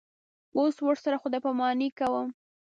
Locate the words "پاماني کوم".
1.45-2.27